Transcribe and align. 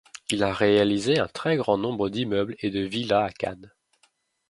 Il 0.31 0.41
a 0.41 0.51
réalisé 0.51 1.19
un 1.19 1.27
très 1.27 1.57
grand 1.57 1.77
nombre 1.77 2.09
d'immeubles 2.09 2.55
et 2.61 2.71
de 2.71 2.79
villas 2.79 3.23
à 3.23 3.29
Cannes. 3.31 3.71